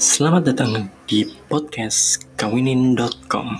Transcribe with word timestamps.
Selamat 0.00 0.48
datang 0.48 0.88
di 1.04 1.28
podcast 1.44 2.24
kawinin.com. 2.40 3.52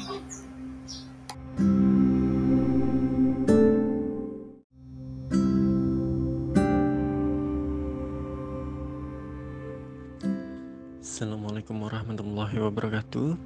Assalamualaikum 11.05 11.77
warahmatullahi 11.85 12.57
wabarakatuh. 12.57 13.37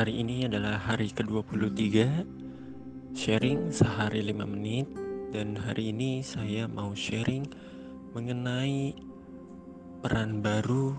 Hari 0.00 0.16
ini 0.16 0.48
adalah 0.48 0.80
hari 0.80 1.12
ke-23 1.12 1.84
sharing 3.12 3.68
sehari 3.68 4.24
5 4.24 4.40
menit 4.48 4.88
dan 5.36 5.52
hari 5.52 5.92
ini 5.92 6.24
saya 6.24 6.64
mau 6.64 6.96
sharing 6.96 7.44
mengenai 8.16 8.96
peran 10.00 10.40
baru 10.40 10.96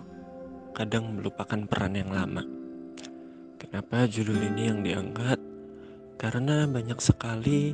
kadang 0.77 1.17
melupakan 1.17 1.57
peran 1.65 1.97
yang 1.97 2.13
lama. 2.13 2.45
Kenapa 3.57 4.05
judul 4.05 4.37
ini 4.53 4.69
yang 4.69 4.85
diangkat? 4.85 5.41
Karena 6.21 6.69
banyak 6.69 7.01
sekali 7.01 7.73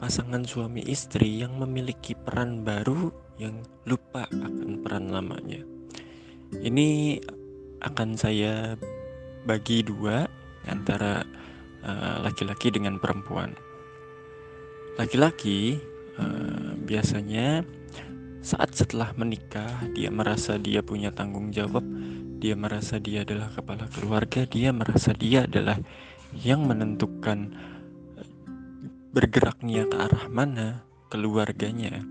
pasangan 0.00 0.40
suami 0.48 0.80
istri 0.88 1.44
yang 1.44 1.60
memiliki 1.60 2.16
peran 2.16 2.64
baru 2.64 3.12
yang 3.36 3.60
lupa 3.84 4.24
akan 4.32 4.80
peran 4.80 5.12
lamanya. 5.12 5.60
Ini 6.56 7.20
akan 7.84 8.16
saya 8.16 8.80
bagi 9.44 9.84
dua 9.84 10.24
antara 10.64 11.20
eh, 11.84 12.16
laki-laki 12.24 12.72
uh, 12.72 12.74
dengan 12.80 12.96
perempuan. 12.96 13.52
Laki-laki 14.96 15.76
uh, 16.16 16.72
biasanya 16.80 17.60
saat 18.46 18.72
setelah 18.78 19.10
menikah 19.18 19.84
dia 19.92 20.06
merasa 20.08 20.54
dia 20.54 20.78
punya 20.78 21.10
tanggung 21.10 21.50
jawab 21.50 21.82
dia 22.36 22.54
merasa 22.54 23.00
dia 23.00 23.24
adalah 23.24 23.48
kepala 23.48 23.88
keluarga, 23.88 24.44
dia 24.44 24.70
merasa 24.70 25.16
dia 25.16 25.48
adalah 25.48 25.80
yang 26.36 26.68
menentukan 26.68 27.52
eh, 28.20 28.28
bergeraknya 29.16 29.88
ke 29.88 29.96
arah 29.96 30.24
mana 30.28 30.84
keluarganya. 31.08 32.04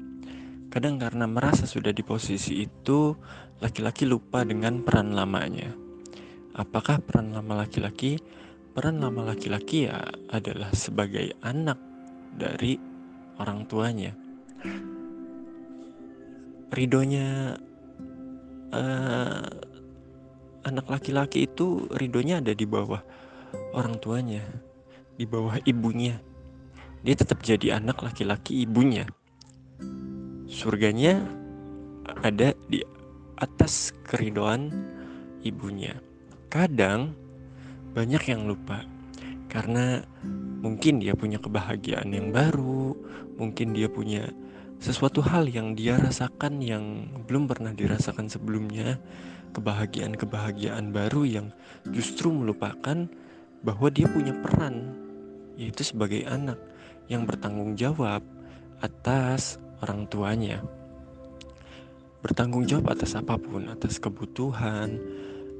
Kadang 0.73 0.99
karena 0.99 1.23
merasa 1.29 1.63
sudah 1.69 1.95
di 1.95 2.03
posisi 2.03 2.67
itu, 2.67 3.15
laki-laki 3.63 4.03
lupa 4.03 4.43
dengan 4.43 4.83
peran 4.83 5.15
lamanya. 5.15 5.71
Apakah 6.55 6.99
peran 6.99 7.31
lama 7.31 7.63
laki-laki? 7.63 8.19
Peran 8.75 8.99
lama 8.99 9.31
laki-laki 9.31 9.87
ya 9.87 10.03
adalah 10.31 10.71
sebagai 10.75 11.31
anak 11.39 11.79
dari 12.35 12.75
orang 13.39 13.63
tuanya. 13.71 14.11
Ridonya 16.75 17.55
uh, 18.75 19.47
anak 20.65 20.89
laki-laki 20.89 21.45
itu 21.45 21.85
ridhonya 21.93 22.41
ada 22.41 22.57
di 22.57 22.65
bawah 22.65 22.99
orang 23.77 24.01
tuanya, 24.01 24.41
di 25.13 25.23
bawah 25.29 25.61
ibunya. 25.63 26.17
Dia 27.05 27.13
tetap 27.13 27.45
jadi 27.45 27.77
anak 27.77 28.01
laki-laki 28.01 28.65
ibunya. 28.65 29.05
Surganya 30.49 31.21
ada 32.25 32.57
di 32.65 32.81
atas 33.37 33.93
keridoan 34.09 34.73
ibunya. 35.45 35.93
Kadang 36.49 37.13
banyak 37.93 38.23
yang 38.25 38.49
lupa 38.49 38.81
karena 39.53 40.01
mungkin 40.65 40.97
dia 40.97 41.13
punya 41.13 41.37
kebahagiaan 41.37 42.09
yang 42.09 42.33
baru, 42.33 42.97
mungkin 43.37 43.77
dia 43.77 43.85
punya 43.85 44.33
sesuatu 44.79 45.23
hal 45.23 45.47
yang 45.47 45.73
dia 45.73 45.97
rasakan 45.97 46.59
yang 46.61 47.09
belum 47.25 47.47
pernah 47.47 47.71
dirasakan 47.71 48.27
sebelumnya 48.27 48.99
kebahagiaan-kebahagiaan 49.55 50.91
baru 50.91 51.23
yang 51.23 51.47
justru 51.87 52.27
melupakan 52.29 53.07
bahwa 53.63 53.87
dia 53.89 54.05
punya 54.11 54.35
peran 54.43 54.93
yaitu 55.55 55.87
sebagai 55.87 56.27
anak 56.27 56.59
yang 57.07 57.23
bertanggung 57.23 57.79
jawab 57.79 58.21
atas 58.83 59.57
orang 59.79 60.05
tuanya. 60.11 60.59
Bertanggung 62.19 62.65
jawab 62.65 62.97
atas 62.97 63.15
apa 63.15 63.37
pun, 63.37 63.69
atas 63.69 64.01
kebutuhan. 64.01 64.97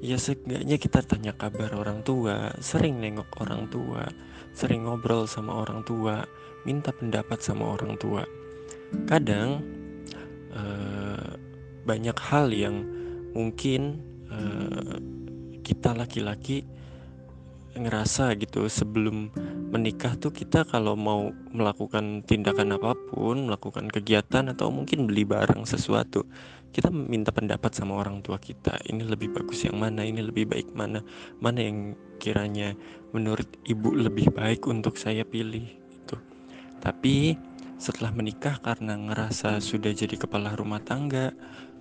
Ya 0.04 0.20
seenggaknya 0.20 0.76
kita 0.76 1.02
tanya 1.06 1.32
kabar 1.32 1.72
orang 1.72 2.04
tua, 2.04 2.52
sering 2.60 3.00
nengok 3.00 3.32
orang 3.40 3.72
tua, 3.72 4.04
sering 4.52 4.86
ngobrol 4.86 5.24
sama 5.26 5.64
orang 5.64 5.86
tua, 5.88 6.28
minta 6.68 6.92
pendapat 6.92 7.40
sama 7.40 7.80
orang 7.80 7.96
tua. 7.96 8.26
Kadang 9.04 9.60
uh, 10.56 11.30
banyak 11.84 12.18
hal 12.18 12.50
yang 12.56 12.88
mungkin 13.36 14.00
uh, 14.32 14.98
kita 15.62 15.92
laki-laki 15.92 16.64
ngerasa 17.76 18.40
gitu 18.40 18.72
sebelum 18.72 19.28
menikah 19.76 20.16
tuh 20.16 20.32
kita 20.32 20.64
kalau 20.64 20.96
mau 20.96 21.36
melakukan 21.52 22.24
tindakan 22.24 22.80
apa 22.80 22.96
pun, 23.12 23.52
melakukan 23.52 23.92
kegiatan 23.92 24.48
atau 24.56 24.72
mungkin 24.72 25.04
beli 25.12 25.28
barang 25.28 25.68
sesuatu, 25.68 26.24
kita 26.72 26.88
minta 26.88 27.36
pendapat 27.36 27.76
sama 27.76 28.00
orang 28.00 28.24
tua 28.24 28.40
kita. 28.40 28.80
Ini 28.88 29.04
lebih 29.04 29.36
bagus 29.36 29.68
yang 29.68 29.76
mana, 29.76 30.08
ini 30.08 30.24
lebih 30.24 30.48
baik 30.48 30.72
mana, 30.72 31.04
mana 31.44 31.60
yang 31.60 32.00
kiranya 32.24 32.72
menurut 33.12 33.48
ibu 33.68 33.92
lebih 33.92 34.32
baik 34.32 34.64
untuk 34.72 34.96
saya 34.96 35.28
pilih 35.28 35.68
itu. 35.68 36.16
Tapi 36.80 37.36
setelah 37.76 38.12
menikah 38.16 38.58
karena 38.64 38.96
ngerasa 38.96 39.60
sudah 39.60 39.92
jadi 39.92 40.16
kepala 40.16 40.56
rumah 40.56 40.80
tangga, 40.80 41.36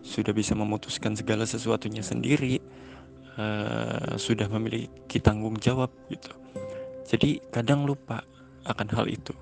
sudah 0.05 0.35
bisa 0.37 0.53
memutuskan 0.53 1.17
segala 1.17 1.49
sesuatunya 1.49 2.05
sendiri, 2.05 2.61
uh, 3.39 4.19
sudah 4.19 4.51
memiliki 4.53 5.19
tanggung 5.23 5.57
jawab 5.57 5.91
gitu. 6.11 6.31
Jadi 7.09 7.41
kadang 7.49 7.87
lupa 7.89 8.25
akan 8.67 8.89
hal 8.93 9.07
itu. 9.09 9.33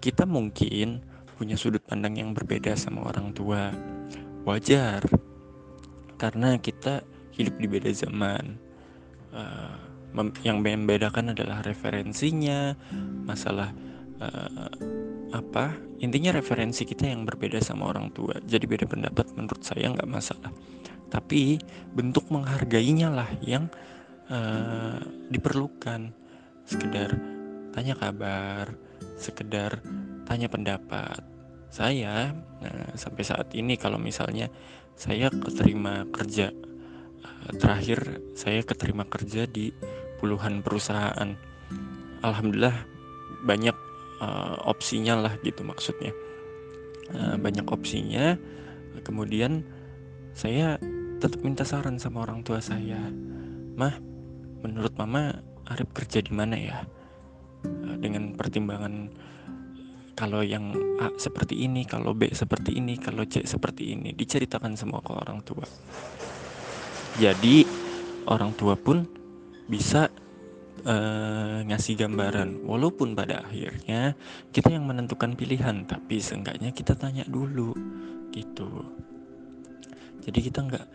Kita 0.00 0.24
mungkin 0.24 1.04
punya 1.36 1.54
sudut 1.56 1.84
pandang 1.84 2.16
yang 2.16 2.32
berbeda 2.32 2.72
sama 2.74 3.04
orang 3.06 3.36
tua. 3.36 3.70
Wajar. 4.48 5.04
Karena 6.16 6.56
kita 6.56 7.04
hidup 7.36 7.54
di 7.60 7.66
beda 7.68 7.90
zaman. 7.92 8.56
Uh, 9.30 9.76
yang 10.42 10.58
membedakan 10.58 11.30
adalah 11.30 11.62
referensinya, 11.62 12.74
masalah 13.22 13.70
uh, 14.18 14.66
apa 15.30 15.78
intinya 16.02 16.34
referensi 16.34 16.82
kita 16.82 17.06
yang 17.06 17.22
berbeda 17.26 17.62
sama 17.62 17.90
orang 17.90 18.10
tua. 18.10 18.38
Jadi 18.42 18.64
beda 18.66 18.86
pendapat 18.90 19.30
menurut 19.36 19.62
saya 19.62 19.90
nggak 19.92 20.10
masalah. 20.10 20.50
Tapi 21.10 21.58
bentuk 21.94 22.30
menghargainya 22.30 23.10
lah 23.10 23.30
yang 23.42 23.66
uh, 24.30 24.98
diperlukan. 25.30 26.14
Sekedar 26.66 27.18
tanya 27.70 27.94
kabar 27.98 28.70
sekedar 29.20 29.84
tanya 30.24 30.48
pendapat. 30.48 31.20
Saya 31.70 32.34
nah, 32.34 32.90
sampai 32.96 33.22
saat 33.22 33.52
ini 33.54 33.76
kalau 33.78 34.00
misalnya 34.00 34.50
saya 34.96 35.30
keterima 35.30 36.08
kerja 36.10 36.50
uh, 37.22 37.50
terakhir 37.60 38.20
saya 38.34 38.64
keterima 38.64 39.06
kerja 39.06 39.44
di 39.46 39.70
puluhan 40.18 40.64
perusahaan. 40.64 41.36
Alhamdulillah 42.20 42.76
banyak 43.44 43.76
uh, 44.20 44.56
opsinya 44.68 45.18
lah 45.18 45.34
gitu 45.42 45.64
maksudnya. 45.66 46.14
Uh, 47.10 47.34
banyak 47.40 47.66
opsinya. 47.66 48.36
Kemudian 49.02 49.64
saya 50.36 50.76
tetap 51.20 51.40
minta 51.42 51.66
saran 51.66 52.00
sama 52.00 52.24
orang 52.24 52.40
tua 52.40 52.60
saya 52.64 53.00
mah 53.76 53.96
menurut 54.60 54.92
mama 54.96 55.40
Arif 55.68 55.88
kerja 55.96 56.20
di 56.20 56.32
mana 56.32 56.56
ya? 56.56 56.78
Uh, 57.64 57.96
dengan 58.00 58.36
pertimbangan 58.36 59.12
kalau 60.20 60.44
yang 60.44 60.76
A 61.00 61.08
seperti 61.16 61.64
ini, 61.64 61.88
kalau 61.88 62.12
B 62.12 62.28
seperti 62.36 62.76
ini, 62.76 63.00
kalau 63.00 63.24
C 63.24 63.40
seperti 63.48 63.96
ini, 63.96 64.12
diceritakan 64.12 64.76
semua 64.76 65.00
ke 65.00 65.16
orang 65.16 65.40
tua. 65.40 65.64
Jadi 67.16 67.64
orang 68.28 68.52
tua 68.52 68.76
pun 68.76 69.08
bisa 69.64 70.12
uh, 70.84 71.58
ngasih 71.66 71.94
gambaran. 72.00 72.64
Walaupun 72.64 73.12
pada 73.16 73.44
akhirnya 73.44 74.14
kita 74.54 74.72
yang 74.72 74.86
menentukan 74.86 75.34
pilihan 75.34 75.84
tapi 75.84 76.20
seenggaknya 76.20 76.70
kita 76.72 76.96
tanya 76.96 77.24
dulu 77.26 77.74
gitu. 78.30 78.84
Jadi 80.20 80.38
kita 80.44 80.60
nggak 80.64 80.86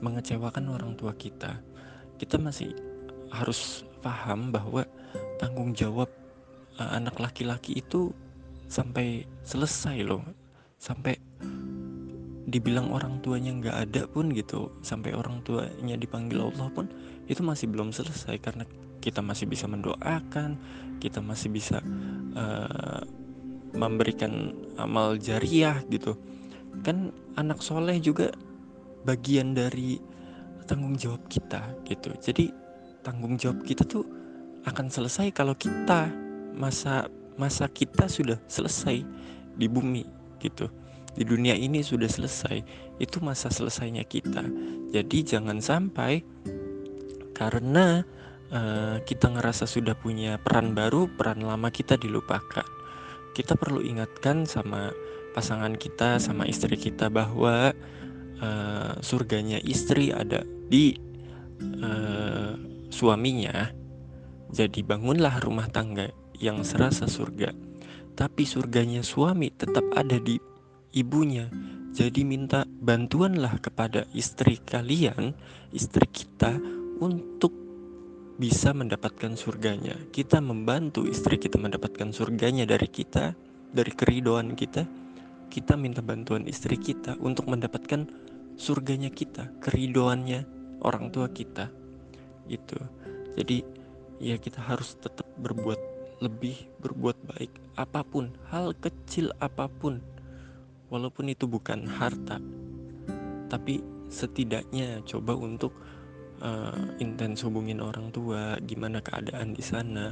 mengecewakan 0.00 0.64
orang 0.70 0.92
tua 0.96 1.12
kita. 1.14 1.58
Kita 2.16 2.36
masih 2.38 2.72
harus 3.30 3.86
paham 4.00 4.50
bahwa 4.50 4.82
tanggung 5.38 5.72
jawab 5.76 6.08
uh, 6.80 6.90
anak 6.96 7.18
laki-laki 7.20 7.78
itu 7.78 8.10
sampai 8.70 9.26
selesai 9.42 10.06
loh 10.06 10.22
sampai 10.80 11.18
dibilang 12.50 12.90
orang 12.90 13.22
tuanya 13.22 13.54
nggak 13.54 13.76
ada 13.88 14.02
pun 14.10 14.34
gitu 14.34 14.74
sampai 14.82 15.14
orang 15.14 15.40
tuanya 15.46 15.94
dipanggil 15.94 16.50
Allah 16.50 16.68
pun 16.74 16.90
itu 17.30 17.40
masih 17.46 17.70
belum 17.70 17.94
selesai 17.94 18.42
karena 18.42 18.66
kita 19.00 19.24
masih 19.24 19.48
bisa 19.48 19.64
mendoakan, 19.64 20.60
kita 21.00 21.24
masih 21.24 21.48
bisa 21.48 21.80
uh, 22.36 23.00
memberikan 23.72 24.52
amal 24.76 25.16
jariah 25.16 25.80
gitu. 25.88 26.18
Kan 26.84 27.14
anak 27.40 27.64
soleh 27.64 27.96
juga 28.02 28.28
bagian 29.08 29.56
dari 29.56 29.96
tanggung 30.68 30.94
jawab 31.00 31.24
kita 31.32 31.64
gitu. 31.88 32.12
Jadi 32.20 32.52
tanggung 33.00 33.40
jawab 33.40 33.64
kita 33.64 33.88
tuh 33.88 34.04
akan 34.68 34.92
selesai 34.92 35.32
kalau 35.32 35.56
kita 35.56 36.12
masa 36.52 37.08
masa 37.40 37.64
kita 37.72 38.04
sudah 38.04 38.36
selesai 38.44 39.00
di 39.56 39.66
bumi 39.70 40.04
gitu 40.44 40.68
di 41.14 41.24
dunia 41.26 41.58
ini 41.58 41.82
sudah 41.82 42.06
selesai 42.06 42.62
itu 43.02 43.16
masa 43.22 43.50
selesainya 43.50 44.06
kita. 44.06 44.44
Jadi 44.94 45.18
jangan 45.26 45.58
sampai 45.58 46.22
karena 47.34 48.04
uh, 48.52 49.00
kita 49.02 49.32
ngerasa 49.32 49.64
sudah 49.64 49.96
punya 49.96 50.36
peran 50.38 50.76
baru 50.76 51.08
peran 51.16 51.42
lama 51.42 51.72
kita 51.72 51.96
dilupakan. 51.96 52.66
Kita 53.32 53.54
perlu 53.56 53.80
ingatkan 53.80 54.44
sama 54.44 54.92
pasangan 55.32 55.78
kita 55.78 56.18
sama 56.18 56.44
istri 56.44 56.74
kita 56.74 57.06
bahwa 57.08 57.72
uh, 58.42 58.92
surganya 59.00 59.62
istri 59.62 60.10
ada 60.10 60.42
di 60.68 60.98
uh, 61.80 62.54
suaminya. 62.90 63.70
Jadi 64.50 64.82
bangunlah 64.82 65.38
rumah 65.46 65.70
tangga 65.70 66.10
yang 66.34 66.66
serasa 66.66 67.06
surga. 67.06 67.54
Tapi 68.18 68.42
surganya 68.42 69.00
suami 69.00 69.54
tetap 69.54 69.86
ada 69.94 70.18
di 70.18 70.49
ibunya 70.94 71.50
jadi 71.90 72.22
minta 72.22 72.66
bantuanlah 72.66 73.58
kepada 73.58 74.06
istri 74.14 74.58
kalian 74.62 75.34
istri 75.74 76.06
kita 76.10 76.58
untuk 77.02 77.52
bisa 78.40 78.72
mendapatkan 78.72 79.36
surganya 79.36 79.98
kita 80.14 80.40
membantu 80.40 81.04
istri 81.04 81.36
kita 81.36 81.60
mendapatkan 81.60 82.14
surganya 82.14 82.64
dari 82.64 82.88
kita 82.88 83.36
dari 83.70 83.92
keridoan 83.92 84.56
kita 84.56 84.88
kita 85.50 85.74
minta 85.74 85.98
bantuan 85.98 86.46
istri 86.46 86.78
kita 86.78 87.18
untuk 87.18 87.50
mendapatkan 87.50 88.06
surganya 88.54 89.10
kita, 89.10 89.50
keridoannya 89.58 90.46
orang 90.86 91.10
tua 91.10 91.26
kita. 91.26 91.66
Itu. 92.46 92.78
Jadi 93.34 93.66
ya 94.22 94.38
kita 94.38 94.62
harus 94.62 94.94
tetap 94.94 95.26
berbuat 95.42 95.80
lebih, 96.22 96.54
berbuat 96.78 97.18
baik 97.34 97.52
apa 97.74 98.06
pun, 98.06 98.30
hal 98.54 98.78
kecil 98.78 99.34
apa 99.42 99.66
pun. 99.66 99.98
Walaupun 100.90 101.30
itu 101.30 101.46
bukan 101.46 101.86
harta. 101.86 102.42
Tapi 103.46 103.78
setidaknya 104.10 105.06
coba 105.06 105.38
untuk 105.38 105.70
uh, 106.42 106.98
intens 106.98 107.46
hubungin 107.46 107.78
orang 107.78 108.10
tua, 108.10 108.58
gimana 108.58 108.98
keadaan 108.98 109.54
di 109.54 109.62
sana 109.62 110.10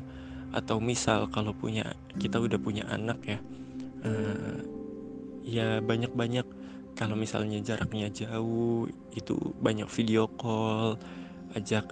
atau 0.49 0.81
misal 0.81 1.29
kalau 1.29 1.53
punya 1.53 1.85
kita 2.17 2.41
udah 2.41 2.57
punya 2.57 2.89
anak 2.89 3.21
ya 3.21 3.39
uh, 4.05 4.59
ya 5.45 5.81
banyak-banyak 5.85 6.47
kalau 6.97 7.15
misalnya 7.15 7.61
jaraknya 7.61 8.09
jauh 8.11 8.89
itu 9.13 9.37
banyak 9.61 9.87
video 9.93 10.27
call 10.41 10.97
ajak 11.53 11.85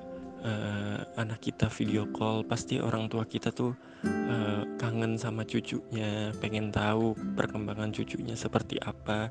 uh, 0.47 0.99
anak 1.19 1.43
kita 1.43 1.67
video 1.67 2.07
call 2.15 2.47
pasti 2.47 2.79
orang 2.79 3.11
tua 3.11 3.27
kita 3.27 3.51
tuh 3.51 3.75
uh, 4.07 4.63
kangen 4.79 5.19
sama 5.19 5.43
cucunya 5.43 6.31
pengen 6.39 6.71
tahu 6.71 7.19
perkembangan 7.35 7.91
cucunya 7.91 8.39
seperti 8.39 8.79
apa 8.81 9.29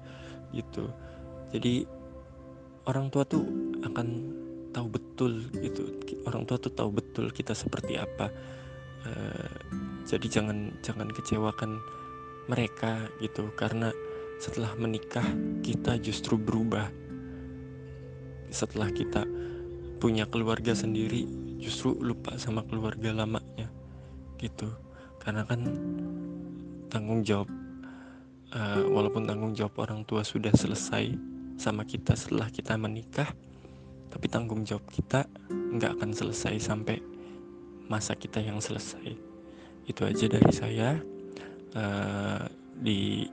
gitu. 0.51 0.91
Jadi 1.55 1.87
orang 2.85 3.07
tua 3.07 3.23
tuh 3.23 3.47
akan 3.87 4.07
tahu 4.75 4.87
betul 4.91 5.33
gitu. 5.63 5.87
Orang 6.27 6.43
tua 6.43 6.59
tuh 6.59 6.73
tahu 6.75 6.91
betul 6.91 7.31
kita 7.31 7.55
seperti 7.55 7.95
apa. 7.95 8.27
Uh, 9.05 9.49
jadi 10.05 10.27
jangan 10.27 10.75
jangan 10.83 11.07
kecewakan 11.09 11.79
mereka 12.51 13.07
gitu. 13.23 13.49
Karena 13.55 13.89
setelah 14.43 14.75
menikah 14.75 15.25
kita 15.63 15.95
justru 16.03 16.35
berubah. 16.35 16.91
Setelah 18.51 18.87
kita 18.93 19.25
punya 20.05 20.29
keluarga 20.29 20.77
sendiri 20.77 21.25
justru 21.57 21.97
lupa 21.97 22.37
sama 22.37 22.61
keluarga 22.61 23.09
lamanya 23.09 23.73
gitu. 24.37 24.69
Karena 25.17 25.41
kan 25.49 25.65
tanggung 26.93 27.25
jawab 27.25 27.49
uh, 28.53 28.85
walaupun 28.85 29.25
tanggung 29.25 29.57
jawab 29.57 29.73
orang 29.81 30.05
tua 30.05 30.21
sudah 30.21 30.53
selesai 30.53 31.09
sama 31.57 31.89
kita 31.89 32.13
setelah 32.13 32.53
kita 32.53 32.77
menikah 32.77 33.33
tapi 34.13 34.29
tanggung 34.29 34.61
jawab 34.61 34.85
kita 34.93 35.25
nggak 35.49 35.97
akan 35.97 36.13
selesai 36.13 36.61
sampai 36.61 37.01
masa 37.89 38.13
kita 38.13 38.45
yang 38.45 38.61
selesai. 38.61 39.09
Itu 39.89 40.05
aja 40.05 40.29
dari 40.29 40.53
saya. 40.53 41.01
Uh, 41.73 42.45
di 42.77 43.25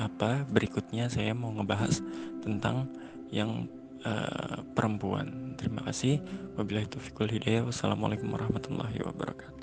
apa 0.00 0.48
berikutnya 0.48 1.12
saya 1.12 1.36
mau 1.36 1.52
ngebahas 1.52 2.00
tentang 2.40 2.88
yang 3.28 3.68
uh, 4.06 4.62
perempuan. 4.76 5.54
Terima 5.58 5.82
kasih. 5.86 6.22
Wabillahi 6.54 6.86
taufiq 6.90 7.18
hidayah. 7.26 7.66
Wassalamualaikum 7.66 8.30
warahmatullahi 8.30 9.02
wabarakatuh. 9.02 9.57